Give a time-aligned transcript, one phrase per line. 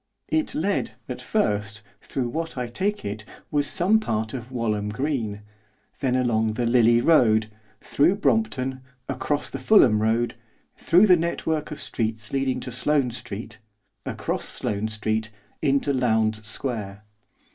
[0.29, 5.43] It led, at first, through what, I take it, was some part of Walham Green;
[5.99, 10.33] then along the Lillie Road, through Brompton, across the Fulham Road,
[10.75, 13.59] through the network of streets leading to Sloane Street,
[14.03, 15.29] across Sloane Street
[15.61, 17.03] into Lowndes Square.